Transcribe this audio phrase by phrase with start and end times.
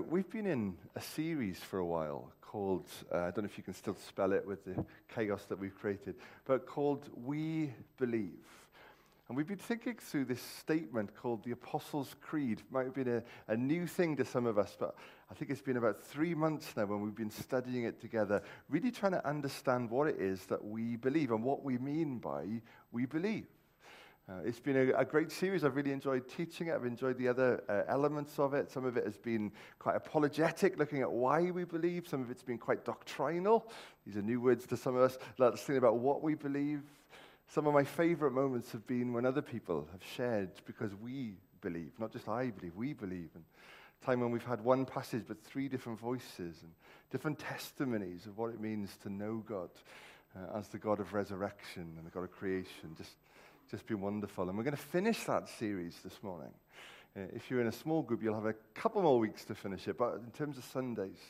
[0.00, 3.62] We've been in a series for a while called, uh, I don't know if you
[3.62, 8.32] can still spell it with the chaos that we've created, but called We Believe.
[9.28, 12.60] And we've been thinking through this statement called the Apostles' Creed.
[12.72, 14.96] Might have been a, a new thing to some of us, but
[15.30, 18.90] I think it's been about three months now when we've been studying it together, really
[18.90, 22.44] trying to understand what it is that we believe and what we mean by
[22.90, 23.46] we believe.
[24.26, 25.64] Uh, it's been a, a, great series.
[25.64, 26.74] I've really enjoyed teaching it.
[26.74, 28.70] I've enjoyed the other uh, elements of it.
[28.70, 32.08] Some of it has been quite apologetic, looking at why we believe.
[32.08, 33.70] Some of it's been quite doctrinal.
[34.06, 35.18] These are new words to some of us.
[35.36, 36.80] Let's think about what we believe.
[37.48, 41.92] Some of my favorite moments have been when other people have shared because we believe,
[41.98, 43.28] not just I believe, we believe.
[43.34, 43.44] And
[44.02, 46.72] time when we've had one passage but three different voices and
[47.10, 49.68] different testimonies of what it means to know God
[50.34, 52.94] uh, as the God of resurrection and the God of creation.
[52.96, 53.16] Just
[53.70, 54.48] just been wonderful.
[54.48, 56.52] And we're going to finish that series this morning.
[57.16, 59.86] Uh, if you're in a small group, you'll have a couple more weeks to finish
[59.86, 59.96] it.
[59.96, 61.20] But in terms of Sundays,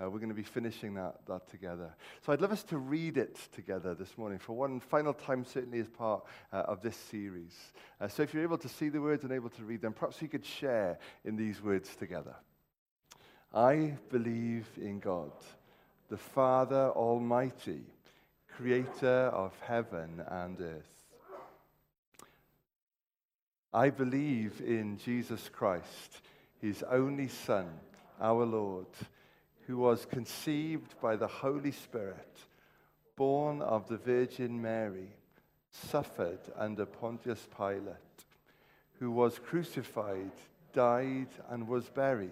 [0.00, 1.94] uh, we're going to be finishing that, that together.
[2.24, 5.80] So I'd love us to read it together this morning for one final time, certainly
[5.80, 7.54] as part uh, of this series.
[8.00, 10.22] Uh, so if you're able to see the words and able to read them, perhaps
[10.22, 12.36] you could share in these words together.
[13.52, 15.32] I believe in God,
[16.08, 17.82] the Father Almighty,
[18.56, 21.01] creator of heaven and earth.
[23.74, 26.20] I believe in Jesus Christ,
[26.60, 27.70] his only Son,
[28.20, 28.86] our Lord,
[29.66, 32.36] who was conceived by the Holy Spirit,
[33.16, 35.08] born of the Virgin Mary,
[35.70, 37.96] suffered under Pontius Pilate,
[38.98, 40.32] who was crucified,
[40.74, 42.28] died, and was buried.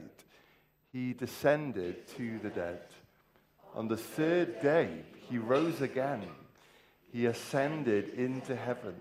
[0.92, 2.82] He descended to the dead.
[3.74, 4.90] On the third day,
[5.30, 6.26] he rose again.
[7.10, 8.94] He ascended into heaven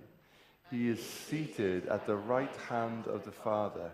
[0.70, 3.92] he is seated at the right hand of the Father,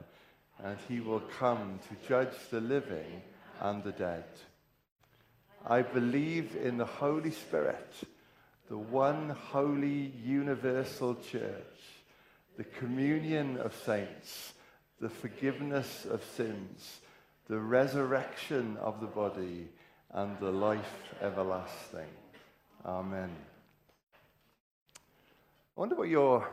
[0.64, 3.22] and he will come to judge the living
[3.62, 4.26] and the dead.
[5.66, 7.94] I believe in the Holy Spirit,
[8.70, 11.80] the one holy universal church,
[12.58, 14.54] the communion of saints,
[15.00, 17.00] the forgiveness of sins,
[17.48, 19.68] the resurrection of the body,
[20.12, 22.10] and the life everlasting.
[22.86, 23.32] Amen.
[24.96, 26.48] I wonder what your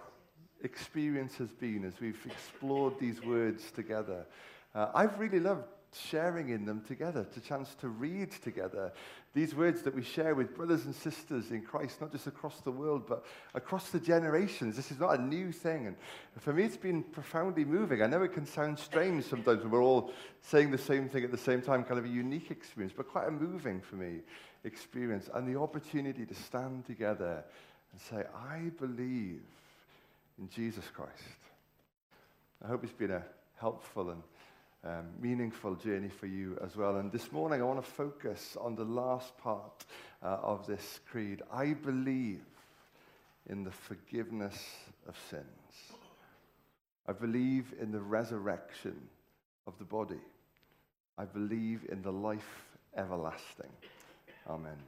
[0.63, 4.27] experience has been as we've explored these words together.
[4.75, 5.65] Uh, I've really loved
[5.95, 8.93] sharing in them together, the chance to read together
[9.35, 12.71] these words that we share with brothers and sisters in Christ, not just across the
[12.71, 13.25] world, but
[13.55, 14.77] across the generations.
[14.77, 15.87] This is not a new thing.
[15.87, 15.97] And
[16.39, 18.03] for me, it's been profoundly moving.
[18.03, 20.13] I know it can sound strange sometimes when we're all
[20.43, 23.29] saying the same thing at the same time, kind of a unique experience, but quite
[23.29, 24.21] a moving for me
[24.65, 25.31] experience.
[25.33, 27.43] And the opportunity to stand together
[27.93, 29.41] and say, I believe
[30.43, 31.23] in Jesus Christ.
[32.65, 33.23] I hope it's been a
[33.61, 34.23] helpful and
[34.85, 36.97] um, meaningful journey for you as well.
[36.97, 39.85] And this morning, I want to focus on the last part
[40.21, 41.43] uh, of this creed.
[41.53, 42.41] I believe
[43.49, 44.59] in the forgiveness
[45.09, 45.45] of sins.
[47.07, 48.97] I believe in the resurrection
[49.69, 50.21] of the body.
[51.19, 52.67] I believe in the life
[52.97, 53.71] everlasting.
[54.49, 54.79] Amen.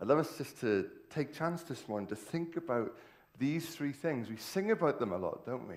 [0.00, 2.92] I'd love us just to take chance this morning to think about
[3.38, 4.28] these three things.
[4.28, 5.76] We sing about them a lot, don't we?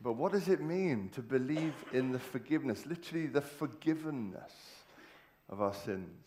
[0.00, 4.52] But what does it mean to believe in the forgiveness, literally the forgiveness
[5.48, 6.24] of our sins?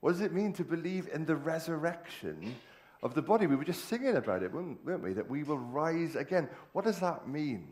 [0.00, 2.54] What does it mean to believe in the resurrection
[3.02, 3.46] of the body?
[3.46, 5.12] We were just singing about it, weren't we?
[5.12, 6.48] That we will rise again.
[6.72, 7.66] What does that mean?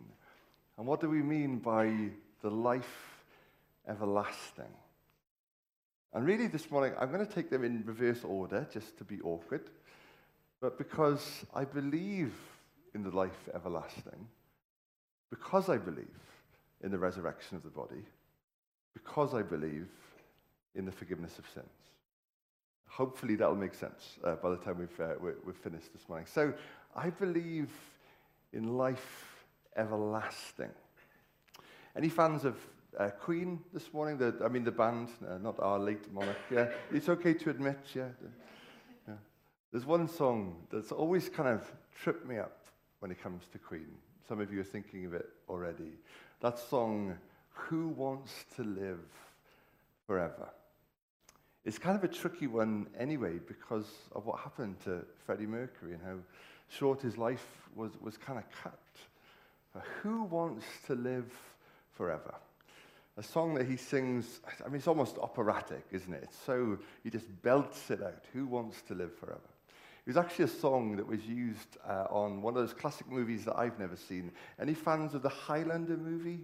[0.79, 2.11] And what do we mean by
[2.41, 3.23] the life
[3.87, 4.65] everlasting?
[6.15, 9.21] And really, this morning, I'm going to take them in reverse order just to be
[9.21, 9.71] awkward
[10.63, 12.33] but because I believe
[12.95, 14.29] in the life everlasting,
[15.29, 16.07] because I believe
[16.83, 18.05] in the resurrection of the body,
[18.95, 19.89] because I believe
[20.77, 21.67] in the forgiveness of sins.
[22.89, 25.15] Hopefully that'll make sense uh, by the time we've, uh,
[25.45, 26.27] we've finished this morning.
[26.33, 26.55] So
[26.95, 27.71] I believe
[28.53, 29.45] in life
[29.77, 30.71] everlasting.
[31.97, 32.57] Any fans of
[32.99, 34.17] uh, Queen this morning?
[34.17, 36.37] The, I mean, the band, uh, not our late monarch.
[36.51, 38.09] Yeah, it's okay to admit, yeah.
[39.73, 41.65] There's one song that's always kind of
[42.03, 42.59] tripped me up
[42.99, 43.89] when it comes to Queen.
[44.29, 45.93] Some of you are thinking of it already.
[46.41, 47.17] That song,
[47.55, 49.01] Who Wants to Live
[50.07, 50.51] Forever?
[51.65, 56.03] It's kind of a tricky one anyway because of what happened to Freddie Mercury and
[56.03, 56.17] how
[56.69, 58.79] short his life was, was kind of cut.
[59.73, 61.33] But who wants to live
[61.93, 62.35] forever?
[63.17, 66.25] A song that he sings, I mean, it's almost operatic, isn't it?
[66.25, 68.25] It's so, he just belts it out.
[68.35, 69.41] Who wants to live forever?
[70.05, 73.45] It was actually a song that was used uh, on one of those classic movies
[73.45, 74.33] that I've never seen.
[74.61, 76.41] Any fans of the Highlander movie?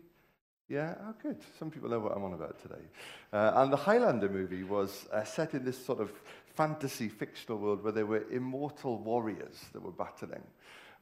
[0.69, 0.95] Yeah?
[1.03, 1.39] Oh, good.
[1.59, 2.85] Some people know what I'm on about today.
[3.33, 6.13] Uh, and the Highlander movie was uh, set in this sort of
[6.55, 10.43] fantasy fictional world where there were immortal warriors that were battling.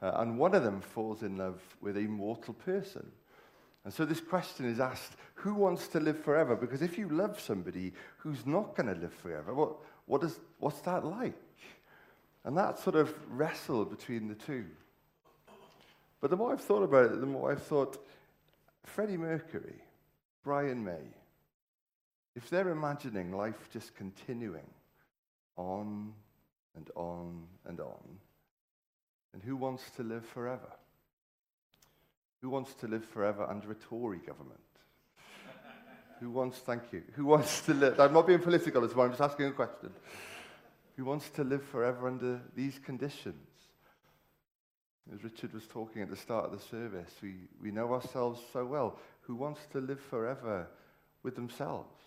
[0.00, 3.06] Uh, and one of them falls in love with a mortal person.
[3.84, 6.56] And so this question is asked who wants to live forever?
[6.56, 9.76] Because if you love somebody who's not going to live forever, what,
[10.06, 11.34] what's that like?
[12.46, 14.64] And that sort of wrestle between the two.
[16.20, 18.02] But the more I've thought about it, the more I've thought
[18.84, 19.82] Freddie Mercury,
[20.44, 21.12] Brian May,
[22.36, 24.66] if they're imagining life just continuing
[25.56, 26.12] on
[26.76, 28.18] and on and on,
[29.32, 30.72] then who wants to live forever?
[32.42, 34.60] Who wants to live forever under a Tory government?
[36.20, 39.18] who wants, thank you, who wants to live, I'm not being political this morning, I'm
[39.18, 39.90] just asking a question.
[40.96, 43.46] Who wants to live forever under these conditions?
[45.12, 48.64] As Richard was talking at the start of the service, we, we know ourselves so
[48.64, 48.98] well.
[49.22, 50.68] Who wants to live forever
[51.22, 52.00] with themselves,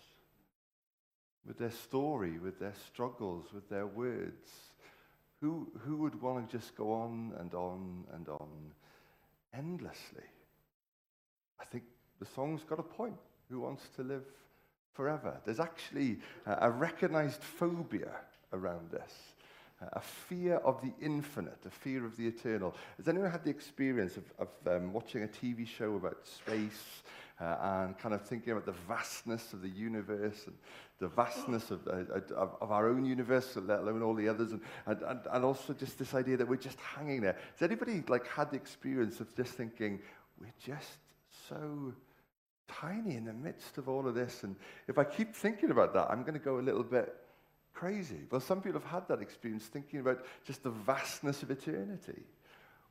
[1.46, 4.50] with their story, with their struggles, with their words?
[5.40, 8.48] Who, who would want to just go on and on and on
[9.54, 10.28] endlessly?
[11.60, 11.84] I think
[12.18, 13.16] the song's got a point.
[13.50, 14.24] Who wants to live
[14.92, 15.40] forever?
[15.44, 18.10] There's actually a, a recognized phobia
[18.52, 19.12] around this
[19.92, 22.74] a fear of the infinite, a fear of the eternal.
[22.98, 27.02] Has anyone had the experience of, of um, watching a TV show about space
[27.40, 30.56] uh, and kind of thinking about the vastness of the universe and
[30.98, 32.04] the vastness of, uh,
[32.36, 35.98] of, of, our own universe, let alone all the others, and, and, and also just
[35.98, 37.36] this idea that we're just hanging there?
[37.54, 39.98] Has anybody like had the experience of just thinking,
[40.38, 40.98] we're just
[41.48, 41.94] so
[42.68, 44.44] tiny in the midst of all of this?
[44.44, 44.56] And
[44.88, 47.14] if I keep thinking about that, I'm going to go a little bit
[47.80, 48.26] crazy.
[48.30, 52.22] Well, some people have had that experience thinking about just the vastness of eternity.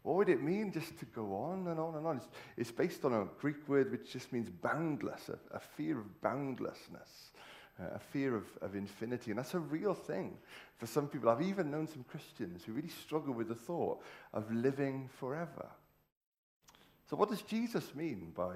[0.02, 2.18] What would it mean just to go on and on and on?
[2.18, 2.28] It's,
[2.58, 7.32] it's based on a Greek word which just means boundless, a, a fear of boundlessness,
[7.80, 9.30] uh, a fear of, of infinity.
[9.30, 10.36] And that's a real thing
[10.78, 11.30] for some people.
[11.30, 14.02] I've even known some Christians who really struggle with the thought
[14.34, 15.68] of living forever.
[17.12, 18.56] So, what does Jesus mean by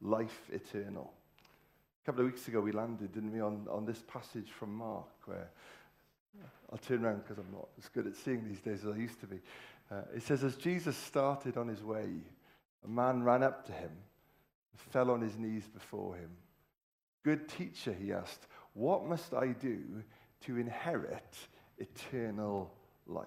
[0.00, 1.12] life eternal?
[2.08, 5.50] Couple of weeks ago, we landed, didn't we, on, on this passage from Mark, where
[6.72, 9.20] I'll turn around because I'm not as good at seeing these days as I used
[9.20, 9.36] to be.
[9.90, 12.08] Uh, it says, As Jesus started on his way,
[12.82, 13.90] a man ran up to him,
[14.90, 16.30] fell on his knees before him.
[17.24, 19.78] Good teacher, he asked, what must I do
[20.46, 21.36] to inherit
[21.76, 22.72] eternal
[23.06, 23.26] life?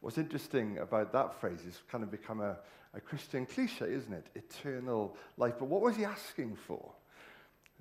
[0.00, 2.56] What's interesting about that phrase is kind of become a,
[2.94, 4.28] a Christian cliche, isn't it?
[4.34, 5.56] Eternal life.
[5.58, 6.92] But what was he asking for?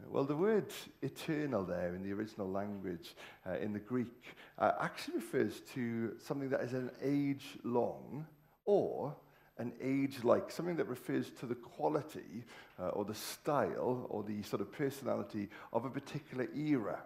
[0.09, 0.71] Well, the word
[1.01, 3.15] eternal there in the original language,
[3.48, 8.25] uh, in the Greek, uh, actually refers to something that is an age long
[8.65, 9.15] or
[9.57, 12.44] an age like, something that refers to the quality
[12.80, 17.00] uh, or the style or the sort of personality of a particular era.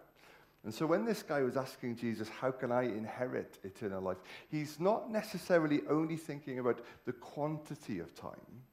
[0.63, 4.17] And so when this guy was asking Jesus, How can I inherit eternal life?
[4.49, 8.63] he's not necessarily only thinking about the quantity of time,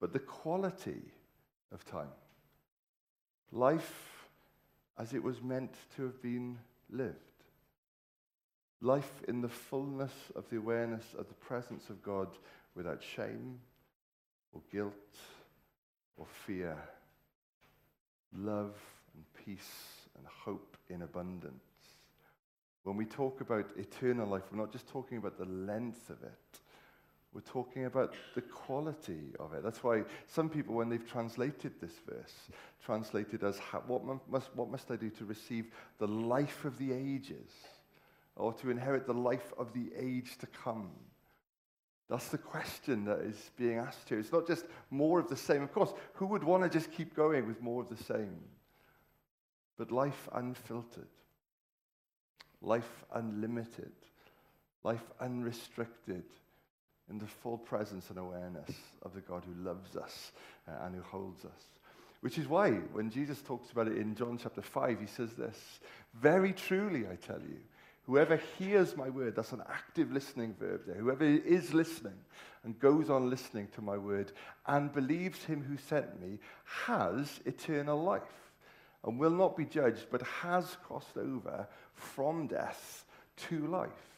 [0.00, 1.02] but the quality
[1.72, 2.10] of time.
[3.52, 4.28] Life
[4.98, 6.58] as it was meant to have been
[6.90, 7.14] lived.
[8.80, 12.28] Life in the fullness of the awareness of the presence of God
[12.74, 13.58] without shame
[14.52, 14.94] or guilt
[16.16, 16.76] or fear.
[18.36, 18.74] Love
[19.14, 21.62] and peace and hope in abundance.
[22.84, 26.60] When we talk about eternal life, we're not just talking about the length of it,
[27.32, 29.62] we're talking about the quality of it.
[29.62, 32.34] That's why some people, when they've translated this verse,
[32.84, 35.66] translated as what must, what must I do to receive
[35.98, 37.50] the life of the ages
[38.34, 40.90] or to inherit the life of the age to come?
[42.08, 44.18] That's the question that is being asked here.
[44.18, 45.62] It's not just more of the same.
[45.62, 48.40] Of course, who would want to just keep going with more of the same?
[49.76, 51.08] But life unfiltered,
[52.62, 53.92] life unlimited,
[54.82, 56.24] life unrestricted
[57.10, 58.70] in the full presence and awareness
[59.02, 60.32] of the God who loves us
[60.68, 61.62] uh, and who holds us.
[62.20, 65.80] Which is why, when Jesus talks about it in John chapter 5, he says this
[66.14, 67.58] Very truly, I tell you,
[68.06, 72.18] whoever hears my word, that's an active listening verb there, whoever is listening
[72.64, 74.32] and goes on listening to my word
[74.66, 76.38] and believes him who sent me
[76.86, 78.22] has eternal life
[79.04, 83.04] and will not be judged, but has crossed over from death
[83.36, 84.17] to life.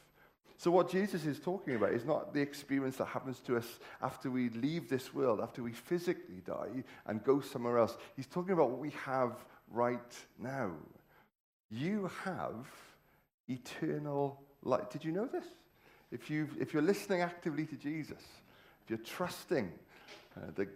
[0.60, 3.64] So, what Jesus is talking about is not the experience that happens to us
[4.02, 7.96] after we leave this world, after we physically die and go somewhere else.
[8.14, 10.72] He's talking about what we have right now.
[11.70, 12.66] You have
[13.48, 14.90] eternal life.
[14.90, 15.46] Did you know this?
[16.12, 18.22] If, you if you're listening actively to Jesus,
[18.84, 19.72] if you're trusting
[20.36, 20.68] uh, the,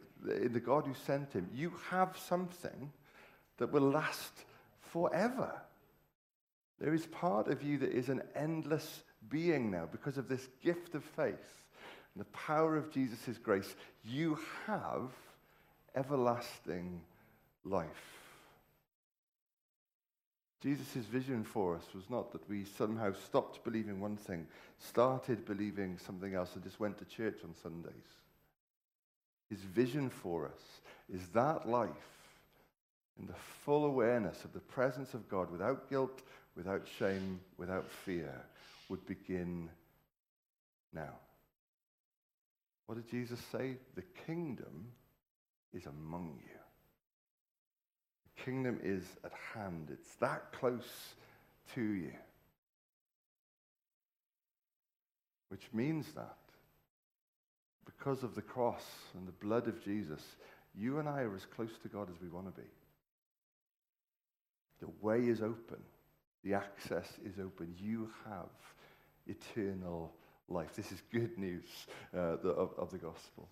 [0.42, 2.90] in the God who sent him, you have something
[3.58, 4.32] that will last
[4.80, 5.52] forever.
[6.80, 10.94] There is part of you that is an endless being now because of this gift
[10.94, 11.62] of faith
[12.14, 13.74] and the power of Jesus' grace.
[14.04, 15.10] You have
[15.94, 17.00] everlasting
[17.64, 17.88] life.
[20.62, 24.46] Jesus' vision for us was not that we somehow stopped believing one thing,
[24.78, 27.92] started believing something else, and just went to church on Sundays.
[29.50, 30.80] His vision for us
[31.12, 31.90] is that life
[33.20, 36.22] in the full awareness of the presence of God without guilt,
[36.56, 38.42] without shame, without fear
[38.88, 39.70] would begin
[40.92, 41.14] now.
[42.86, 43.76] What did Jesus say?
[43.94, 44.88] The kingdom
[45.72, 46.58] is among you
[48.36, 49.88] The kingdom is at hand.
[49.90, 51.14] It's that close
[51.74, 52.12] to you.
[55.48, 56.36] Which means that
[57.84, 60.20] because of the cross and the blood of Jesus,
[60.74, 62.68] you and I are as close to God as we want to be.
[64.80, 65.82] The way is open.
[66.42, 67.74] The access is open.
[67.78, 68.50] You have
[69.26, 70.12] eternal
[70.48, 70.74] life.
[70.74, 71.64] This is good news
[72.16, 73.48] uh, the, of, of the gospel.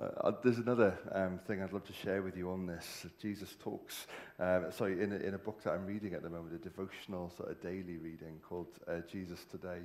[0.00, 3.06] Uh, uh, there's another um, thing I'd love to share with you on this.
[3.20, 4.06] Jesus talks,
[4.38, 7.30] um, sorry, in a, in a book that I'm reading at the moment, a devotional
[7.36, 9.82] sort of daily reading called uh, Jesus Today.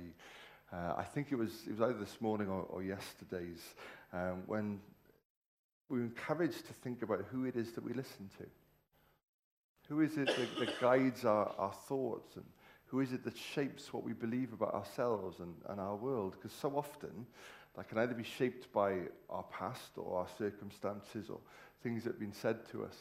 [0.72, 3.62] Uh, I think it was, it was either this morning or, or yesterday's
[4.12, 4.80] um, when
[5.88, 8.46] we were encouraged to think about who it is that we listen to.
[9.88, 12.44] Who is it that, that guides our, our thoughts and
[12.86, 16.32] who is it that shapes what we believe about ourselves and, and our world?
[16.32, 17.26] Because so often
[17.76, 21.38] that can either be shaped by our past or our circumstances or
[21.82, 22.96] things that have been said to us.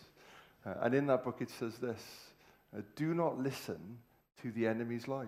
[0.65, 2.01] Uh, and in that book, it says this
[2.75, 3.97] uh, Do not listen
[4.41, 5.27] to the enemy's lies.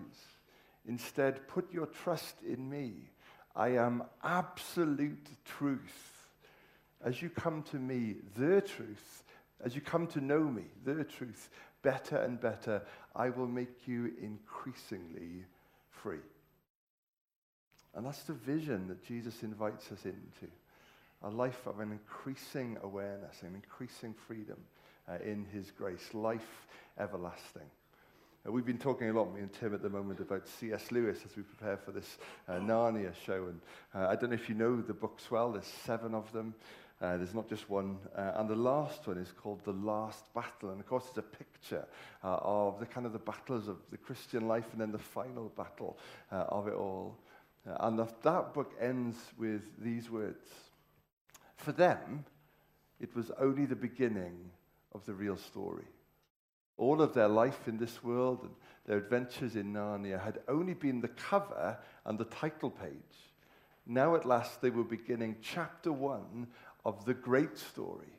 [0.87, 2.93] Instead, put your trust in me.
[3.55, 6.13] I am absolute truth.
[7.03, 9.23] As you come to me, the truth,
[9.63, 11.49] as you come to know me, the truth,
[11.81, 12.81] better and better,
[13.15, 15.45] I will make you increasingly
[15.89, 16.19] free.
[17.95, 20.51] And that's the vision that Jesus invites us into
[21.23, 24.57] a life of an increasing awareness, an increasing freedom
[25.09, 26.67] uh, in his grace, life
[26.99, 27.69] everlasting.
[28.47, 30.91] Uh, we've been talking a lot, me and Tim, at the moment about C.S.
[30.91, 32.17] Lewis as we prepare for this
[32.47, 33.47] uh, Narnia show.
[33.47, 33.61] And
[33.95, 36.53] uh, I don't know if you know the books well, there's seven of them.
[36.99, 37.97] Uh, there's not just one.
[38.15, 40.71] Uh, and the last one is called The Last Battle.
[40.71, 41.85] And of course, it's a picture
[42.23, 45.49] uh, of the kind of the battles of the Christian life and then the final
[45.49, 45.97] battle
[46.31, 47.19] uh, of it all.
[47.67, 50.47] Uh, and the, that book ends with these words
[51.55, 52.25] For them,
[52.99, 54.49] it was only the beginning
[54.95, 55.85] of the real story.
[56.77, 58.51] All of their life in this world and
[58.87, 63.27] their adventures in Narnia had only been the cover and the title page.
[63.89, 66.47] Now, at last, they were beginning chapter one
[66.85, 68.13] of the great story,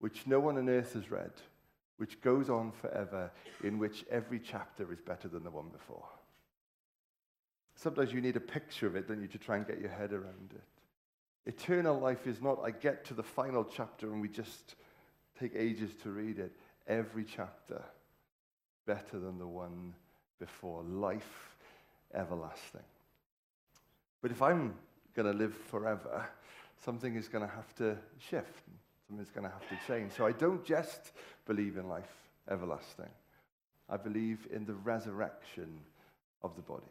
[0.00, 1.32] which no one on earth has read,
[1.96, 3.30] which goes on forever,
[3.62, 6.08] in which every chapter is better than the one before.
[7.74, 10.12] Sometimes you need a picture of it, don't you, to try and get your head
[10.12, 10.62] around it.
[11.46, 14.76] Eternal life is not, I get to the final chapter and we just
[15.38, 16.52] take ages to read it.
[16.86, 17.82] Every chapter
[18.86, 19.94] better than the one
[20.38, 20.82] before.
[20.82, 21.56] Life
[22.14, 22.82] everlasting.
[24.20, 24.74] But if I'm
[25.14, 26.26] going to live forever,
[26.84, 28.64] something is going to have to shift.
[29.06, 30.12] Something's going to have to change.
[30.12, 31.12] So I don't just
[31.46, 32.12] believe in life
[32.50, 33.10] everlasting.
[33.88, 35.80] I believe in the resurrection
[36.42, 36.86] of the body.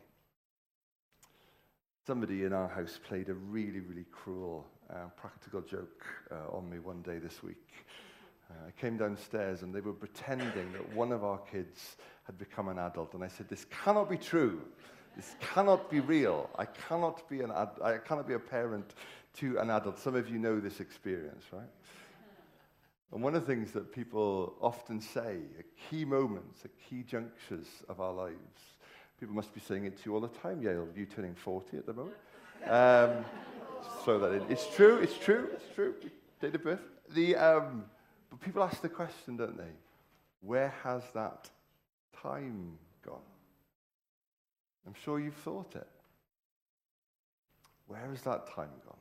[2.05, 6.79] Somebody in our house played a really, really cruel uh, practical joke uh, on me
[6.79, 7.69] one day this week.
[8.49, 12.67] Uh, I came downstairs and they were pretending that one of our kids had become
[12.67, 13.13] an adult.
[13.13, 14.61] And I said, This cannot be true.
[15.15, 16.49] This cannot be real.
[16.57, 18.93] I cannot be, an ad- I cannot be a parent
[19.37, 19.99] to an adult.
[19.99, 21.69] Some of you know this experience, right?
[23.13, 27.67] And one of the things that people often say at key moments, at key junctures
[27.89, 28.71] of our lives,
[29.21, 30.63] People must be saying it to you all the time.
[30.63, 32.15] Yale, you turning 40 at the moment.
[32.65, 33.23] Um,
[34.03, 34.41] throw that in.
[34.49, 35.93] It's true, it's true, it's true.
[36.41, 36.81] Date of birth.
[37.13, 37.85] The, um,
[38.31, 39.73] but people ask the question, don't they?
[40.41, 41.51] Where has that
[42.19, 43.21] time gone?
[44.87, 45.87] I'm sure you've thought it.
[47.85, 48.97] Where has that time gone?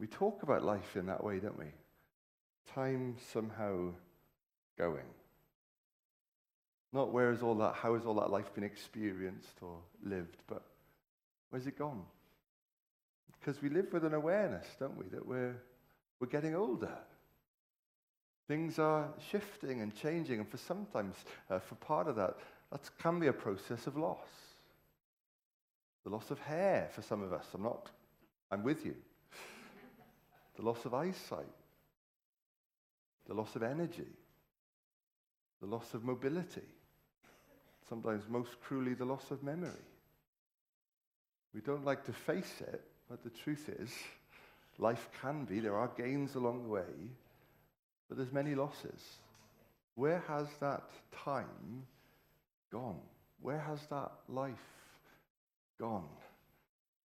[0.00, 1.66] We talk about life in that way, don't we?
[2.74, 3.90] Time somehow
[4.78, 5.04] going.
[6.92, 10.62] Not where is all that, how has all that life been experienced or lived, but
[11.50, 12.02] where's it gone?
[13.38, 15.54] Because we live with an awareness, don't we, that we're,
[16.18, 16.96] we're getting older.
[18.48, 21.14] Things are shifting and changing, and for sometimes,
[21.50, 22.36] uh, for part of that,
[22.72, 24.26] that can be a process of loss.
[26.04, 27.44] The loss of hair for some of us.
[27.54, 27.90] I'm not,
[28.50, 28.96] I'm with you.
[30.60, 31.46] The loss of eyesight,
[33.26, 34.12] the loss of energy,
[35.62, 36.68] the loss of mobility,
[37.88, 39.70] sometimes most cruelly, the loss of memory.
[41.54, 43.90] We don't like to face it, but the truth is,
[44.78, 45.60] life can be.
[45.60, 47.08] There are gains along the way,
[48.08, 49.00] but there's many losses.
[49.94, 50.90] Where has that
[51.24, 51.86] time
[52.70, 53.00] gone?
[53.40, 54.52] Where has that life
[55.80, 56.08] gone?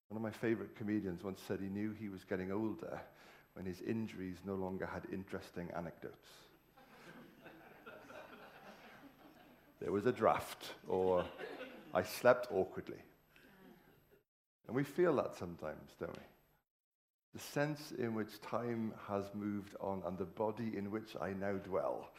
[0.07, 3.01] One of my favorite comedians once said he knew he was getting older
[3.53, 6.29] when his injuries no longer had interesting anecdotes.
[9.79, 11.25] there was a draft, or
[11.93, 13.01] I slept awkwardly.
[14.67, 16.23] And we feel that sometimes, don't we?
[17.33, 21.53] The sense in which time has moved on and the body in which I now
[21.53, 22.09] dwell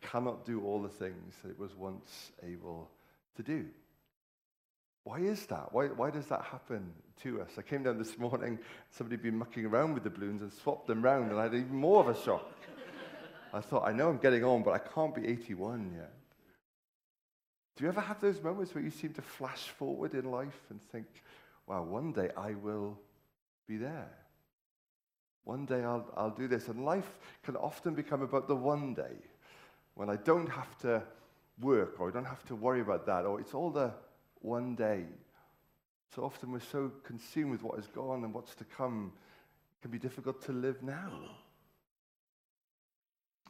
[0.00, 2.90] cannot do all the things that it was once able
[3.36, 3.66] to do.
[5.04, 5.72] Why is that?
[5.72, 6.92] Why, why does that happen
[7.22, 7.50] to us?
[7.58, 8.58] I came down this morning,
[8.90, 11.54] somebody had been mucking around with the balloons and swapped them round, and I had
[11.54, 12.46] even more of a shock.
[13.52, 16.12] I thought, I know I'm getting on, but I can't be 81 yet.
[17.76, 20.80] Do you ever have those moments where you seem to flash forward in life and
[20.80, 21.06] think,
[21.66, 22.98] wow, one day I will
[23.66, 24.10] be there?
[25.44, 26.68] One day I'll, I'll do this.
[26.68, 29.16] And life can often become about the one day
[29.94, 31.02] when I don't have to
[31.60, 33.92] work or I don't have to worry about that, or it's all the
[34.42, 35.04] one day.
[36.14, 39.12] So often we're so consumed with what is gone and what's to come,
[39.78, 41.12] it can be difficult to live now.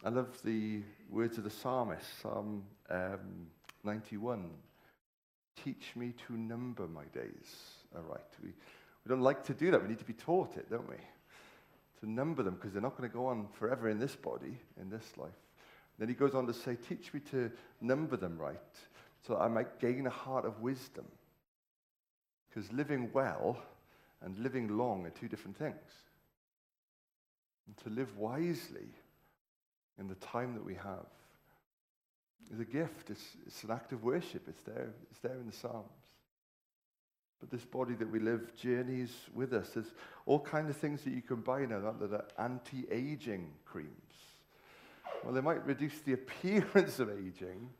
[0.04, 3.46] I love the words of the psalmist, Psalm um,
[3.84, 4.50] 91.
[5.64, 7.56] Teach me to number my days
[7.94, 8.20] aright.
[8.42, 9.82] We, we don't like to do that.
[9.82, 10.96] We need to be taught it, don't we?
[12.00, 14.90] To number them because they're not going to go on forever in this body, in
[14.90, 15.30] this life.
[15.98, 18.58] Then he goes on to say, Teach me to number them right
[19.26, 21.06] so that I might gain a heart of wisdom.
[22.48, 23.58] Because living well
[24.20, 25.76] and living long are two different things.
[27.66, 28.88] And to live wisely
[29.98, 31.06] in the time that we have
[32.52, 33.10] is a gift.
[33.10, 34.42] It's, it's an act of worship.
[34.48, 35.86] It's there, it's there in the Psalms.
[37.40, 39.70] But this body that we live journeys with us.
[39.70, 39.92] There's
[40.26, 43.88] all kinds of things that you can buy now that are anti-aging creams.
[45.24, 47.70] Well, they might reduce the appearance of aging,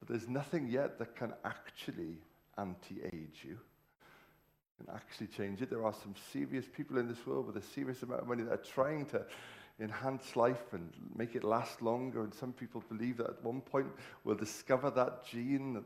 [0.00, 2.18] but there's nothing yet that can actually
[2.58, 3.58] anti-age you.
[4.78, 5.68] Can actually change it.
[5.68, 8.52] There are some serious people in this world with a serious amount of money that
[8.52, 9.22] are trying to
[9.78, 12.22] enhance life and make it last longer.
[12.22, 13.88] And some people believe that at one point
[14.24, 15.84] we'll discover that gene that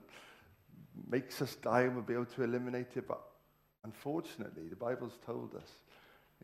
[1.11, 3.09] makes us die and we'll be able to eliminate it.
[3.09, 3.21] But
[3.83, 5.69] unfortunately, the Bible's told us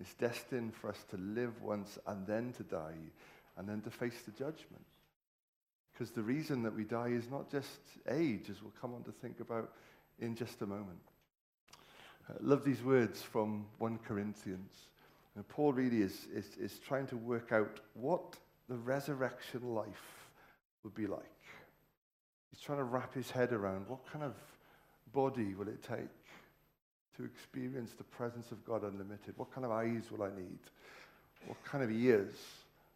[0.01, 2.99] it's destined for us to live once and then to die
[3.57, 4.85] and then to face the judgment.
[6.01, 9.13] Because the reason that we die is not just age, as we'll come on to
[9.13, 9.71] think about
[10.19, 11.03] in just a moment.
[12.27, 14.73] I love these words from 1 Corinthians.
[15.37, 20.31] And Paul really is, is, is trying to work out what the resurrection life
[20.85, 21.21] would be like.
[22.51, 24.33] He's trying to wrap his head around what kind of
[25.13, 26.09] body will it take
[27.19, 29.35] to experience the presence of God unlimited?
[29.37, 30.61] What kind of eyes will I need?
[31.47, 32.33] What kind of ears?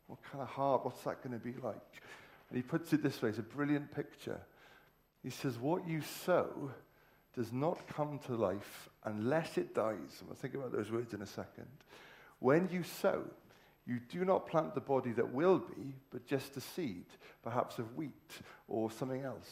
[0.06, 0.86] What kind of heart?
[0.86, 1.76] What's that going to be like?
[2.54, 4.40] And he puts it this way it's a brilliant picture.
[5.24, 6.70] He says, What you sow
[7.34, 10.20] does not come to life unless it dies.
[10.20, 11.66] And we'll think about those words in a second.
[12.38, 13.24] When you sow,
[13.88, 17.06] you do not plant the body that will be, but just a seed,
[17.42, 18.38] perhaps of wheat
[18.68, 19.50] or something else.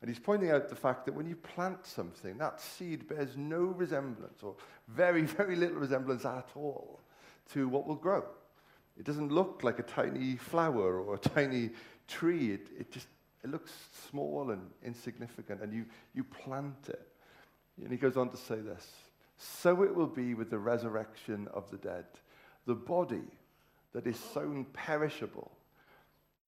[0.00, 3.60] And he's pointing out the fact that when you plant something, that seed bears no
[3.60, 4.56] resemblance, or
[4.88, 6.98] very, very little resemblance at all,
[7.52, 8.24] to what will grow.
[8.98, 11.70] It doesn't look like a tiny flower or a tiny
[12.08, 12.52] tree.
[12.52, 13.06] It, it just
[13.44, 13.72] it looks
[14.10, 17.06] small and insignificant, and you, you plant it.
[17.76, 18.86] And he goes on to say this
[19.36, 22.06] So it will be with the resurrection of the dead.
[22.66, 23.28] The body
[23.92, 25.52] that is sown perishable,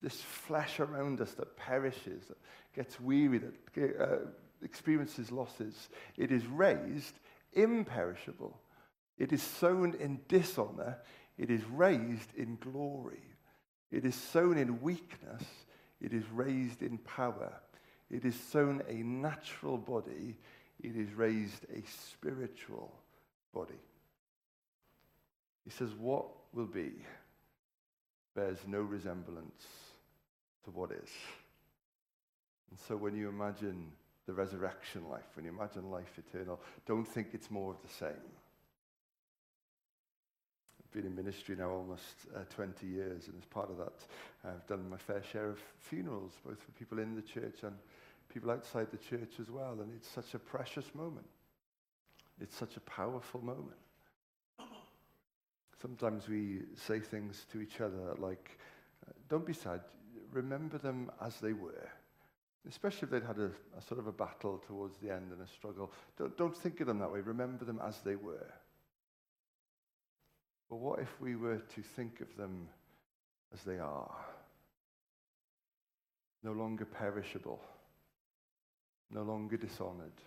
[0.03, 2.39] this flesh around us that perishes, that
[2.75, 4.17] gets weary, that uh,
[4.63, 7.15] experiences losses, it is raised
[7.53, 8.59] imperishable.
[9.19, 10.99] It is sown in dishonor,
[11.37, 13.36] it is raised in glory.
[13.91, 15.43] It is sown in weakness,
[16.01, 17.53] it is raised in power.
[18.11, 20.37] It is sown a natural body,
[20.81, 22.95] it is raised a spiritual
[23.53, 23.81] body.
[25.65, 26.93] He says, What will be
[28.35, 29.67] bears no resemblance
[30.65, 31.11] to what is.
[32.71, 33.91] And so when you imagine
[34.27, 38.23] the resurrection life, when you imagine life eternal, don't think it's more of the same
[40.97, 43.93] been in ministry now almost uh, 20 years, and as part of that,
[44.47, 47.77] I've done my fair share of funerals, both for people in the church and
[48.33, 49.77] people outside the church as well.
[49.83, 51.27] And it's such a precious moment.
[52.41, 53.77] It's such a powerful moment.
[55.83, 58.59] Sometimes we say things to each other like,
[59.07, 59.83] uh, don't be sad,
[60.33, 61.91] remember them as they were.
[62.67, 65.47] Especially if they'd had a, a sort of a battle towards the end and a
[65.47, 65.93] struggle.
[66.17, 67.21] Don't, don't think of them that way.
[67.21, 68.51] Remember them as they were.
[70.69, 72.69] But what if we were to think of them
[73.53, 74.15] as they are?
[76.43, 77.61] No longer perishable,
[79.11, 80.21] no longer dishonored,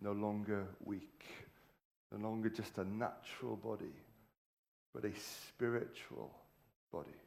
[0.00, 1.24] no longer weak,
[2.12, 3.94] no longer just a natural body,
[4.94, 6.34] but a spiritual
[6.92, 7.20] body.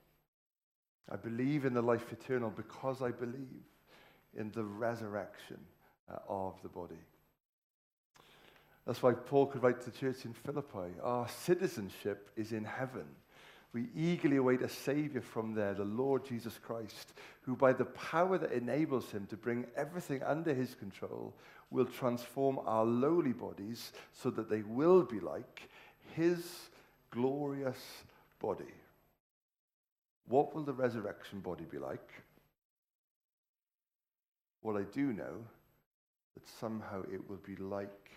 [1.09, 3.65] I believe in the life eternal because I believe
[4.37, 5.57] in the resurrection
[6.09, 6.99] uh, of the body.
[8.85, 13.05] That's why Paul could write to the church in Philippi Our citizenship is in heaven.
[13.73, 17.13] We eagerly await a Savior from there, the Lord Jesus Christ,
[17.43, 21.33] who, by the power that enables him to bring everything under his control,
[21.69, 25.69] will transform our lowly bodies so that they will be like
[26.15, 26.69] his
[27.11, 28.03] glorious
[28.39, 28.73] body.
[30.27, 32.11] What will the resurrection body be like?
[34.61, 35.45] Well, I do know
[36.33, 38.11] that somehow it will be like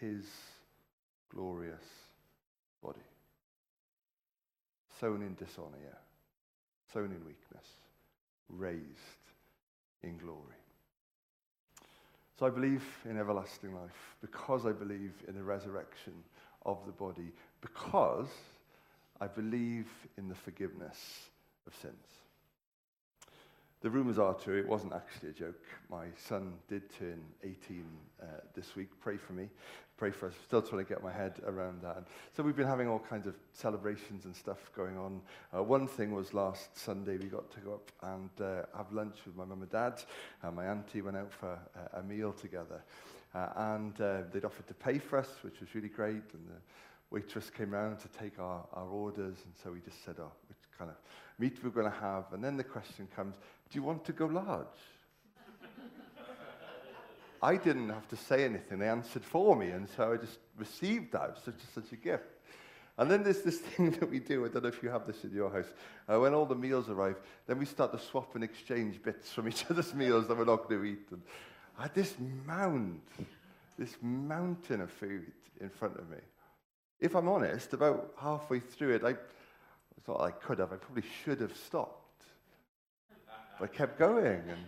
[0.00, 0.24] his
[1.34, 1.84] glorious
[2.82, 3.00] body.
[4.98, 5.98] Sown in dishonor.
[6.92, 7.66] Sown in weakness,
[8.48, 8.80] raised
[10.02, 10.56] in glory.
[12.38, 16.14] So I believe in everlasting life because I believe in the resurrection
[16.64, 18.28] of the body, because
[19.20, 19.86] I believe
[20.16, 21.28] in the forgiveness
[21.66, 21.94] of sins.
[23.82, 24.58] The rumours are true.
[24.58, 25.62] It wasn't actually a joke.
[25.90, 27.84] My son did turn 18
[28.22, 28.88] uh, this week.
[29.00, 29.48] Pray for me.
[30.00, 30.34] pray for us.
[30.46, 31.98] Still trying to get my head around that.
[31.98, 35.20] And so we've been having all kinds of celebrations and stuff going on.
[35.54, 39.16] Uh, one thing was last Sunday we got to go up and uh, have lunch
[39.26, 40.02] with my mum and dad.
[40.42, 41.58] And my auntie went out for
[41.92, 42.82] a meal together.
[43.34, 46.32] Uh, and uh, they'd offered to pay for us, which was really great.
[46.32, 46.60] And the
[47.10, 49.36] waitress came round to take our, our orders.
[49.44, 50.96] And so we just said, oh, which kind of
[51.38, 52.24] meat we're going to have.
[52.32, 53.34] And then the question comes,
[53.70, 54.66] do you want to go large?
[57.42, 58.78] I didn't have to say anything.
[58.78, 59.70] They answered for me.
[59.70, 61.22] And so I just received that.
[61.22, 62.24] It was such, such a gift.
[62.98, 64.44] And then there's this thing that we do.
[64.44, 65.72] I don't know if you have this in your house.
[66.06, 69.48] Uh, when all the meals arrive, then we start to swap and exchange bits from
[69.48, 71.08] each other's meals that we're not going to eat.
[71.10, 71.22] And
[71.78, 72.14] I had this
[72.46, 73.00] mound,
[73.78, 76.18] this mountain of food in front of me.
[77.00, 79.14] If I'm honest, about halfway through it, I
[80.04, 80.72] thought I could have.
[80.72, 82.24] I probably should have stopped.
[83.58, 84.26] But I kept going.
[84.26, 84.66] And,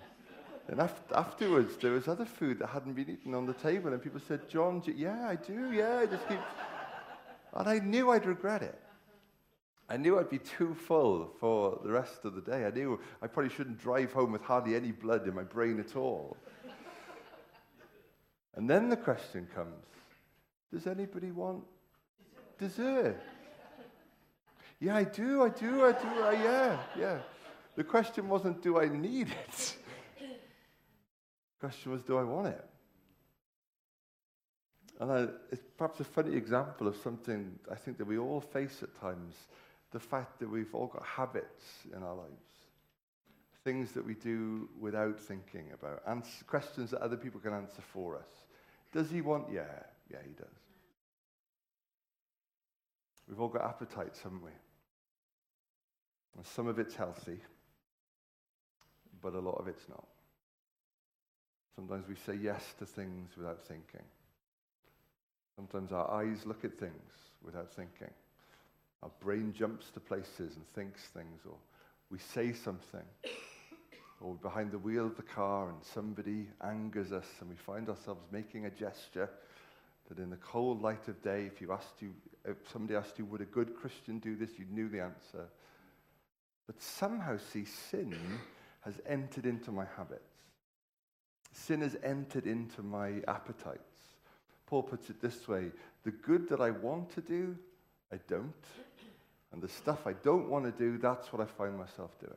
[0.68, 3.92] and after, afterwards, there was other food that hadn't been eaten on the table.
[3.92, 5.72] And people said, John, yeah, I do.
[5.72, 6.38] Yeah, I just keep.
[7.54, 8.78] And I knew I'd regret it.
[9.88, 12.64] I knew I'd be too full for the rest of the day.
[12.64, 15.96] I knew I probably shouldn't drive home with hardly any blood in my brain at
[15.96, 16.36] all.
[18.54, 19.84] and then the question comes
[20.72, 21.64] Does anybody want
[22.58, 23.20] dessert?
[24.80, 27.18] Yeah, I do, I do, I do, I, yeah, yeah.
[27.76, 29.76] The question wasn't, do I need it?
[31.62, 32.64] Question was, do I want it?
[34.98, 38.82] And I, it's perhaps a funny example of something I think that we all face
[38.82, 39.36] at times
[39.92, 41.62] the fact that we've all got habits
[41.96, 42.50] in our lives,
[43.62, 48.16] things that we do without thinking about, answer, questions that other people can answer for
[48.16, 48.26] us.
[48.92, 49.44] Does he want?
[49.52, 49.62] Yeah,
[50.10, 50.48] yeah, he does.
[53.28, 54.50] We've all got appetites, haven't we?
[56.36, 57.38] And some of it's healthy,
[59.22, 60.08] but a lot of it's not.
[61.76, 64.04] Sometimes we say yes to things without thinking.
[65.56, 68.10] Sometimes our eyes look at things without thinking.
[69.02, 71.56] Our brain jumps to places and thinks things, or
[72.10, 73.04] we say something,
[74.20, 78.20] or behind the wheel of the car and somebody angers us and we find ourselves
[78.30, 79.28] making a gesture
[80.08, 82.12] that in the cold light of day, if you asked you,
[82.44, 85.48] if somebody asked you, would a good Christian do this, you knew the answer.
[86.66, 88.14] But somehow, see, sin
[88.82, 90.31] has entered into my habits.
[91.52, 93.82] Sin has entered into my appetites.
[94.66, 95.70] Paul puts it this way
[96.04, 97.56] the good that I want to do,
[98.12, 98.52] I don't.
[99.52, 102.32] And the stuff I don't want to do, that's what I find myself doing.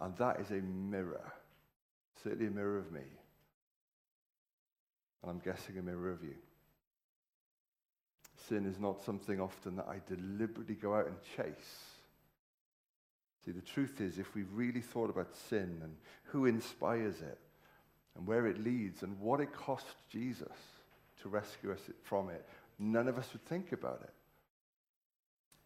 [0.00, 1.32] And that is a mirror,
[2.22, 3.02] certainly a mirror of me.
[5.22, 6.36] And I'm guessing a mirror of you.
[8.48, 11.84] Sin is not something often that I deliberately go out and chase.
[13.44, 17.38] See, the truth is, if we really thought about sin and who inspires it
[18.18, 20.52] and where it leads and what it cost Jesus
[21.22, 22.44] to rescue us from it,
[22.78, 24.12] none of us would think about it.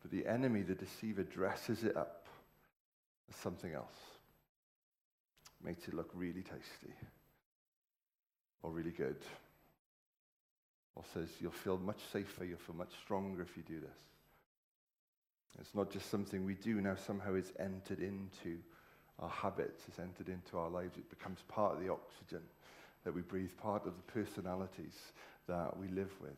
[0.03, 2.27] But the enemy, the deceiver, dresses it up
[3.29, 3.97] as something else.
[5.65, 6.95] Makes it look really tasty
[8.63, 9.17] or really good
[10.95, 13.99] or says you'll feel much safer, you'll feel much stronger if you do this.
[15.59, 18.59] It's not just something we do now, somehow it's entered into
[19.19, 20.97] our habits, it's entered into our lives.
[20.97, 22.43] It becomes part of the oxygen
[23.05, 25.13] that we breathe, part of the personalities
[25.49, 26.31] that we live with.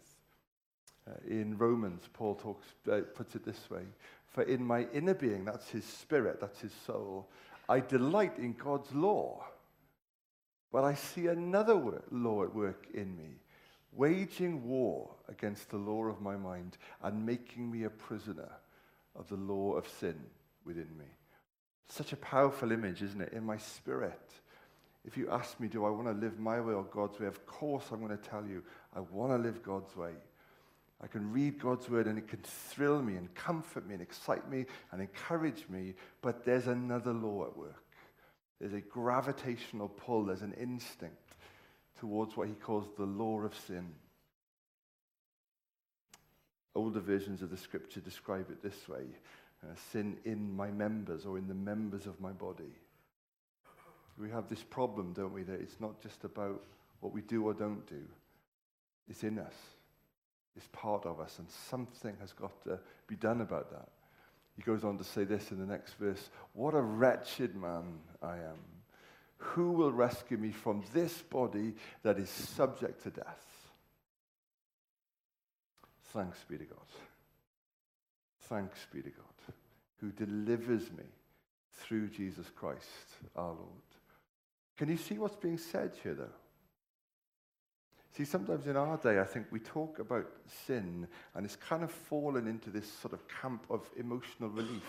[1.06, 3.82] Uh, in Romans, Paul talks, uh, puts it this way
[4.26, 7.28] For in my inner being, that's his spirit, that's his soul,
[7.68, 9.44] I delight in God's law.
[10.72, 13.36] But I see another law at work in me,
[13.92, 18.50] waging war against the law of my mind and making me a prisoner
[19.14, 20.18] of the law of sin
[20.64, 21.04] within me.
[21.88, 23.32] Such a powerful image, isn't it?
[23.32, 24.20] In my spirit.
[25.04, 27.26] If you ask me, do I want to live my way or God's way?
[27.26, 28.62] Of course, I'm going to tell you,
[28.96, 30.12] I want to live God's way.
[31.02, 34.48] I can read God's word and it can thrill me and comfort me and excite
[34.50, 37.84] me and encourage me, but there's another law at work.
[38.58, 41.34] There's a gravitational pull, there's an instinct
[41.98, 43.92] towards what he calls the law of sin.
[46.74, 49.04] Older versions of the scripture describe it this way
[49.64, 52.72] uh, sin in my members or in the members of my body.
[54.18, 56.62] We have this problem, don't we, that it's not just about
[57.00, 58.02] what we do or don't do,
[59.08, 59.54] it's in us,
[60.56, 63.88] it's part of us, and something has got to be done about that.
[64.56, 68.36] He goes on to say this in the next verse What a wretched man I
[68.36, 68.58] am.
[69.38, 73.44] Who will rescue me from this body that is subject to death?
[76.12, 76.78] Thanks be to God.
[78.42, 79.33] Thanks be to God,
[80.00, 81.04] who delivers me
[81.72, 82.88] through Jesus Christ
[83.36, 83.82] our Lord.
[84.76, 86.28] Can you see what's being said here, though?
[88.16, 90.30] See, sometimes in our day, I think we talk about
[90.66, 94.82] sin, and it's kind of fallen into this sort of camp of emotional relief.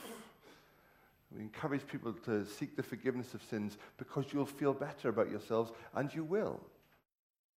[1.35, 5.71] We encourage people to seek the forgiveness of sins because you'll feel better about yourselves,
[5.95, 6.61] and you will.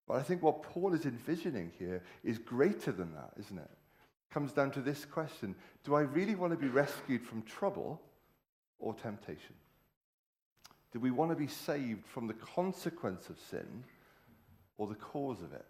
[0.08, 3.72] But I think what Paul is envisioning here is greater than that, isn't it?
[4.36, 8.02] Comes down to this question Do I really want to be rescued from trouble
[8.80, 9.56] or temptation?
[10.92, 13.86] Do we want to be saved from the consequence of sin
[14.78, 15.66] or the cause of it?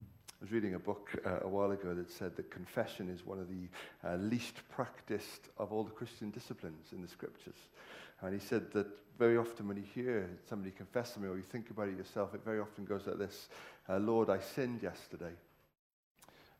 [0.00, 0.06] I
[0.42, 3.48] was reading a book uh, a while ago that said that confession is one of
[3.48, 7.58] the uh, least practiced of all the Christian disciplines in the scriptures.
[8.20, 8.86] And he said that
[9.18, 12.44] very often when you hear somebody confess something or you think about it yourself, it
[12.44, 13.48] very often goes like this
[13.88, 15.32] uh, Lord, I sinned yesterday,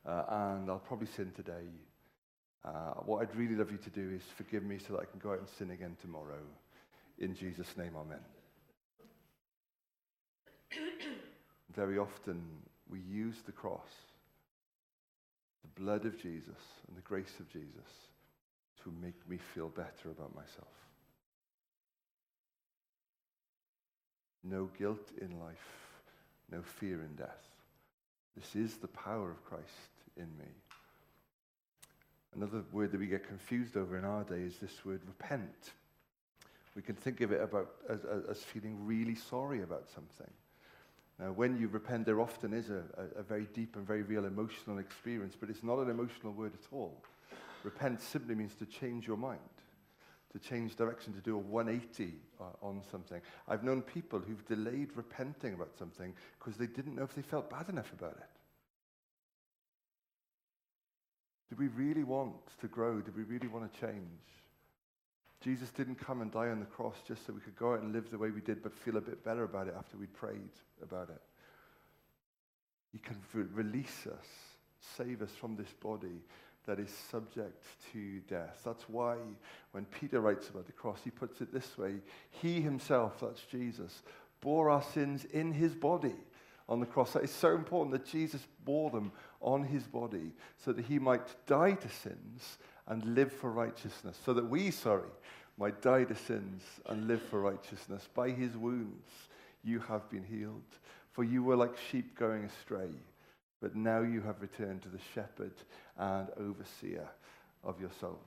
[0.06, 1.68] uh, and I'll probably sin today.
[2.64, 5.18] Uh, what I'd really love you to do is forgive me so that I can
[5.18, 6.40] go out and sin again tomorrow.
[7.18, 8.20] In Jesus' name, amen.
[11.74, 12.42] Very often
[12.88, 13.90] we use the cross,
[15.62, 17.90] the blood of Jesus, and the grace of Jesus
[18.82, 20.68] to make me feel better about myself.
[24.42, 25.56] No guilt in life,
[26.50, 27.44] no fear in death.
[28.36, 30.50] This is the power of Christ in me.
[32.34, 35.72] Another word that we get confused over in our day is this word repent.
[36.74, 40.30] We can think of it about as, as feeling really sorry about something.
[41.20, 44.24] Now, when you repent, there often is a, a, a very deep and very real
[44.24, 47.00] emotional experience, but it's not an emotional word at all.
[47.62, 49.38] Repent simply means to change your mind,
[50.32, 53.20] to change direction, to do a 180 uh, on something.
[53.46, 57.48] I've known people who've delayed repenting about something because they didn't know if they felt
[57.48, 58.28] bad enough about it.
[61.48, 63.00] Did we really want to grow?
[63.00, 64.20] Did we really want to change?
[65.42, 67.92] Jesus didn't come and die on the cross just so we could go out and
[67.92, 70.40] live the way we did, but feel a bit better about it after we'd prayed
[70.82, 71.20] about it.
[72.92, 73.16] He can
[73.52, 74.26] release us,
[74.96, 76.22] save us from this body
[76.66, 78.62] that is subject to death.
[78.64, 79.16] That's why
[79.72, 81.96] when Peter writes about the cross, he puts it this way
[82.30, 84.02] He himself, that's Jesus,
[84.40, 86.14] bore our sins in his body
[86.68, 87.16] on the cross.
[87.16, 90.32] It's so important that Jesus bore them on his body
[90.64, 95.10] so that he might die to sins and live for righteousness, so that we, sorry,
[95.56, 98.08] might die to sins and live for righteousness.
[98.14, 99.08] By his wounds
[99.62, 100.62] you have been healed.
[101.12, 102.90] For you were like sheep going astray,
[103.60, 105.52] but now you have returned to the shepherd
[105.96, 107.08] and overseer
[107.62, 108.18] of your souls.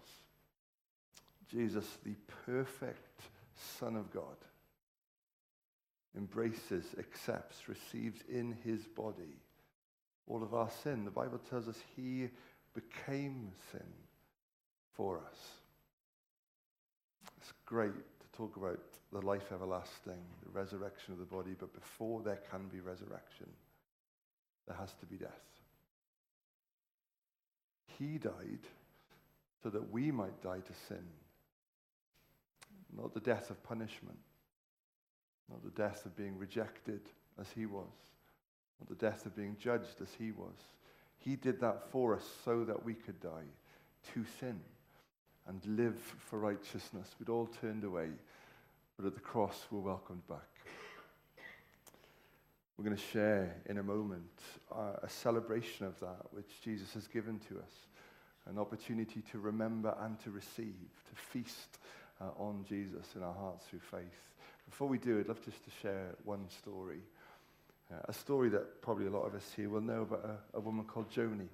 [1.52, 3.22] Jesus, the perfect
[3.78, 4.38] Son of God,
[6.16, 9.42] embraces, accepts, receives in his body
[10.28, 11.06] all of our sin.
[11.06, 12.30] The Bible tells us he
[12.74, 13.88] became sin
[14.94, 15.38] for us.
[17.38, 18.80] It's great to talk about
[19.12, 23.48] the life everlasting, the resurrection of the body, but before there can be resurrection,
[24.68, 25.32] there has to be death.
[27.98, 28.68] He died
[29.64, 31.04] so that we might die to sin,
[32.96, 34.20] not the death of punishment,
[35.50, 37.02] not the death of being rejected
[37.40, 37.86] as he was,
[38.80, 40.56] not the death of being judged as he was.
[41.18, 43.50] He did that for us so that we could die
[44.14, 44.60] to sin
[45.48, 45.98] and live
[46.30, 47.16] for righteousness.
[47.20, 48.10] We'd all turned away,
[48.98, 50.40] but at the cross we're welcomed back.
[52.78, 54.40] We're going to share in a moment
[54.72, 57.72] uh, a celebration of that which Jesus has given to us,
[58.46, 60.76] an opportunity to remember and to receive,
[61.10, 61.80] to feast
[62.22, 64.37] uh, on Jesus in our hearts through faith.
[64.70, 67.02] Before we do, I'd love just to share one story.
[67.92, 70.60] Uh, a story that probably a lot of us here will know about a, a
[70.60, 71.48] woman called Joni.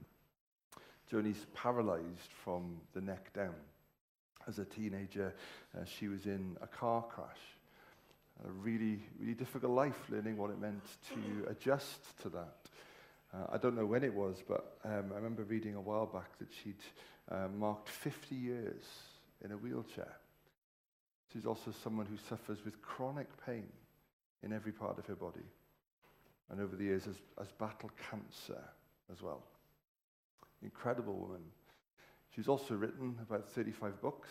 [1.12, 3.54] Joni's paralyzed from the neck down.
[4.48, 5.34] As a teenager,
[5.78, 7.28] uh, she was in a car crash.
[8.46, 12.58] A really, really difficult life learning what it meant to adjust to that.
[13.34, 16.38] Uh, I don't know when it was, but um, I remember reading a while back
[16.40, 16.76] that she'd
[17.32, 18.84] uh, marked 50 years
[19.46, 20.14] in a wheelchair.
[21.34, 23.68] She's also someone who suffers with chronic pain
[24.44, 25.46] in every part of her body
[26.50, 28.62] and over the years has, has battled cancer
[29.12, 29.42] as well.
[30.62, 31.42] Incredible woman.
[32.36, 34.30] She's also written about 35 books.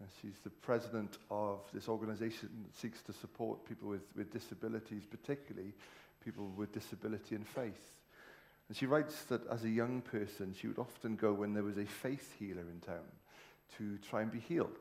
[0.00, 5.02] And she's the president of this organization that seeks to support people with, with disabilities,
[5.08, 5.72] particularly
[6.22, 7.92] people with disability and faith.
[8.68, 11.78] And she writes that as a young person, she would often go when there was
[11.78, 13.06] a faith healer in town
[13.78, 14.80] to try and be healed.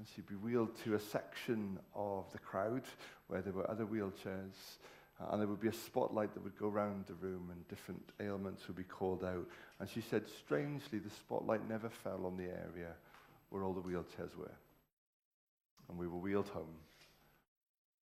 [0.00, 2.84] And she'd be wheeled to a section of the crowd
[3.26, 4.78] where there were other wheelchairs
[5.20, 8.00] uh, and there would be a spotlight that would go around the room and different
[8.18, 9.46] ailments would be called out.
[9.78, 12.94] And she said, strangely, the spotlight never fell on the area
[13.50, 14.56] where all the wheelchairs were.
[15.90, 16.78] And we were wheeled home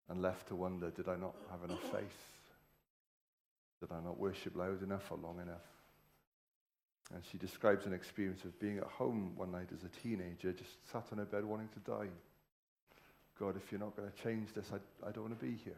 [0.08, 2.24] and left to wonder, did I not have enough faith?
[3.78, 5.73] Did I not worship loud enough or long enough?
[7.12, 10.90] And she describes an experience of being at home one night as a teenager, just
[10.90, 12.08] sat on her bed wanting to die.
[13.38, 15.76] God, if you're not going to change this, I, I don't want to be here.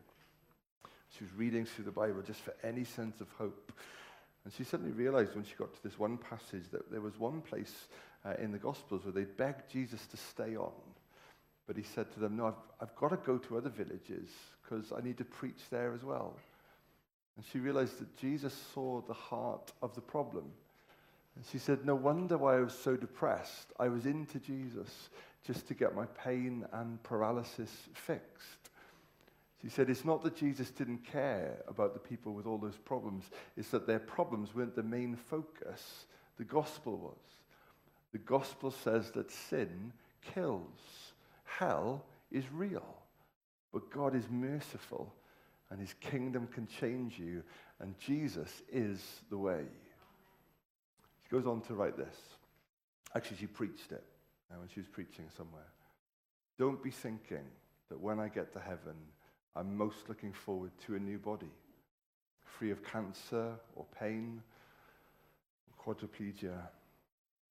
[1.17, 3.73] She was reading through the Bible just for any sense of hope.
[4.45, 7.41] And she suddenly realized when she got to this one passage that there was one
[7.41, 7.89] place
[8.25, 10.73] uh, in the Gospels where they begged Jesus to stay on.
[11.67, 14.29] But he said to them, No, I've, I've got to go to other villages
[14.63, 16.37] because I need to preach there as well.
[17.37, 20.45] And she realized that Jesus saw the heart of the problem.
[21.37, 23.73] And she said, No wonder why I was so depressed.
[23.79, 25.11] I was into Jesus
[25.47, 28.71] just to get my pain and paralysis fixed.
[29.63, 33.25] She said, It's not that Jesus didn't care about the people with all those problems,
[33.57, 36.07] it's that their problems weren't the main focus.
[36.39, 37.15] The gospel was.
[38.13, 39.93] The gospel says that sin
[40.35, 41.13] kills,
[41.45, 42.97] hell is real.
[43.73, 45.13] But God is merciful,
[45.71, 47.43] and his kingdom can change you,
[47.81, 49.65] and Jesus is the way.
[51.27, 52.17] She goes on to write this.
[53.15, 54.05] Actually, she preached it
[54.49, 55.67] when she was preaching somewhere.
[56.57, 57.45] Don't be thinking
[57.89, 58.95] that when I get to heaven,
[59.57, 61.51] I'm most looking forward to a new body,
[62.45, 64.41] free of cancer or pain,
[65.69, 66.59] or quadriplegia.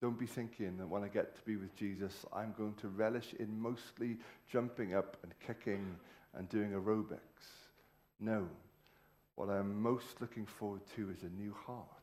[0.02, 3.34] Don't be thinking that when I get to be with Jesus, I'm going to relish
[3.40, 4.18] in mostly
[4.50, 5.96] jumping up and kicking
[6.34, 7.18] and doing aerobics.
[8.20, 8.48] No.
[9.36, 11.95] What I'm most looking forward to is a new heart.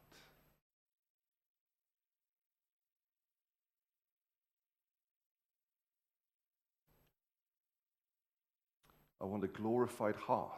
[9.22, 10.50] I want a glorified heart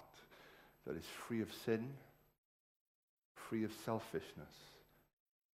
[0.86, 1.92] that is free of sin,
[3.34, 4.54] free of selfishness,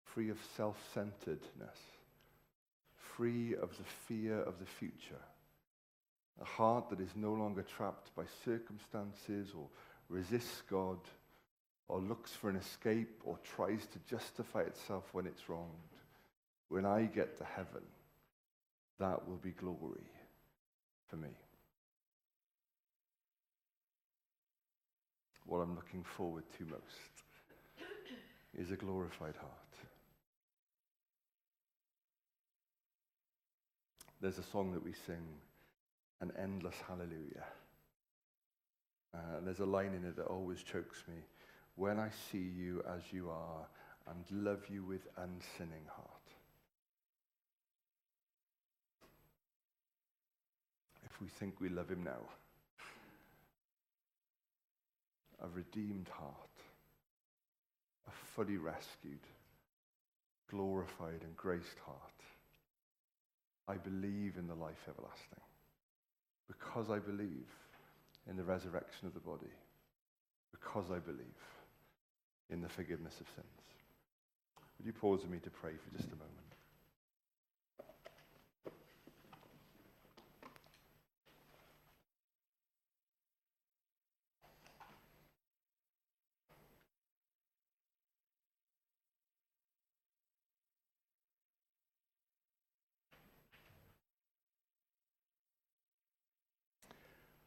[0.04, 1.78] free of self centeredness,
[2.98, 5.22] free of the fear of the future.
[6.42, 9.68] A heart that is no longer trapped by circumstances or
[10.10, 11.00] resists God
[11.88, 15.70] or looks for an escape or tries to justify itself when it's wronged.
[16.70, 17.84] When I get to heaven,
[19.00, 20.10] that will be glory
[21.08, 21.30] for me.
[25.46, 27.14] What I'm looking forward to most
[28.58, 29.52] is a glorified heart.
[34.22, 35.24] There's a song that we sing,
[36.22, 37.44] an endless hallelujah.
[39.14, 41.16] Uh, there's a line in it that always chokes me.
[41.76, 43.68] When I see you as you are
[44.08, 46.10] and love you with unsinning heart.
[51.06, 52.22] If we think we love him now,
[55.44, 56.34] a redeemed heart,
[58.08, 59.20] a fully rescued,
[60.50, 62.00] glorified, and graced heart.
[63.68, 65.42] I believe in the life everlasting
[66.48, 67.50] because I believe
[68.30, 69.54] in the resurrection of the body,
[70.52, 71.42] because I believe
[72.50, 73.66] in the forgiveness of sins.
[74.78, 76.45] Would you pause with me to pray for just a moment?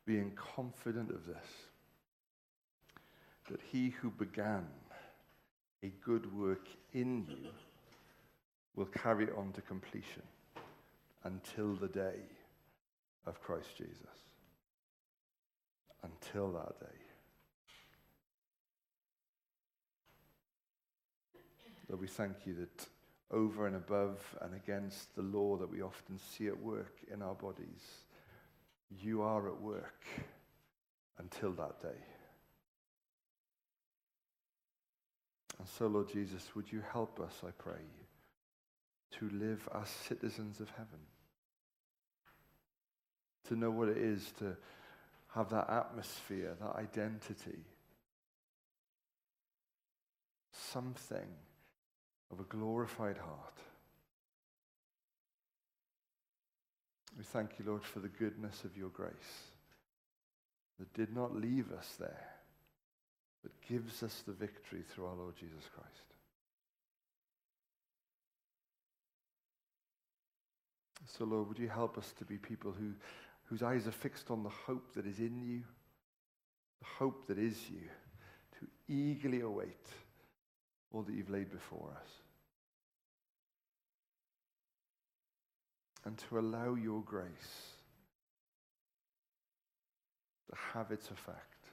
[0.09, 1.45] Being confident of this,
[3.51, 4.67] that he who began
[5.83, 7.51] a good work in you
[8.75, 10.23] will carry it on to completion
[11.25, 12.21] until the day
[13.27, 13.93] of Christ Jesus.
[16.03, 16.99] Until that day.
[21.91, 22.87] Lord, we thank you that
[23.31, 27.35] over and above and against the law that we often see at work in our
[27.35, 28.07] bodies,
[28.91, 30.05] you are at work
[31.19, 31.99] until that day.
[35.59, 37.83] And so, Lord Jesus, would you help us, I pray,
[39.19, 41.01] to live as citizens of heaven?
[43.49, 44.57] To know what it is to
[45.35, 47.65] have that atmosphere, that identity,
[50.53, 51.29] something
[52.31, 53.59] of a glorified heart.
[57.19, 59.13] We thank you, Lord, for the goodness of your grace
[60.79, 62.29] that did not leave us there,
[63.43, 66.09] but gives us the victory through our Lord Jesus Christ.
[71.07, 72.93] So, Lord, would you help us to be people who,
[73.47, 75.63] whose eyes are fixed on the hope that is in you,
[76.81, 77.89] the hope that is you,
[78.61, 79.89] to eagerly await
[80.93, 82.09] all that you've laid before us.
[86.09, 87.75] And to allow your grace
[90.49, 91.67] to have its effect,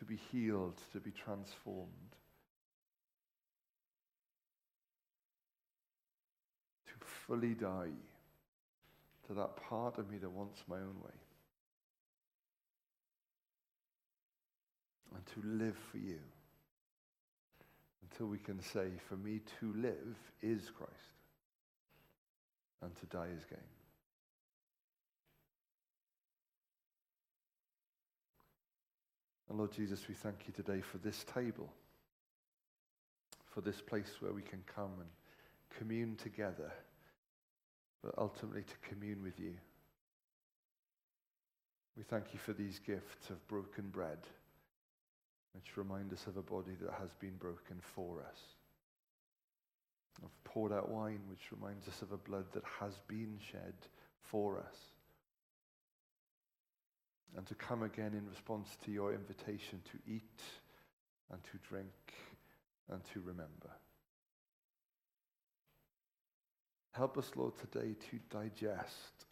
[0.00, 2.16] to be healed, to be transformed,
[6.88, 7.92] to fully die
[9.28, 11.20] to that part of me that wants my own way.
[15.14, 16.18] and to live for you
[18.10, 21.14] until we can say, for me to live is Christ
[22.84, 23.58] and to die is gain.
[29.48, 31.72] And Lord Jesus, we thank you today for this table,
[33.52, 35.08] for this place where we can come and
[35.78, 36.72] commune together,
[38.02, 39.54] but ultimately to commune with you.
[41.96, 44.18] We thank you for these gifts of broken bread
[45.54, 48.40] which remind us of a body that has been broken for us.
[50.22, 53.74] Of poured out wine, which reminds us of a blood that has been shed
[54.22, 54.76] for us.
[57.36, 60.40] And to come again in response to your invitation to eat
[61.32, 62.14] and to drink
[62.90, 63.70] and to remember.
[66.92, 69.26] Help us, Lord, today to digest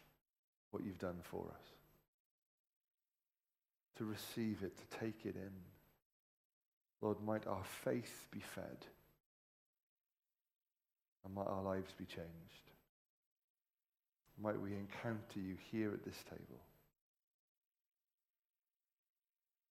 [0.71, 1.65] what you've done for us,
[3.97, 5.51] to receive it, to take it in.
[7.01, 8.85] Lord, might our faith be fed
[11.25, 12.27] and might our lives be changed.
[14.41, 16.59] Might we encounter you here at this table.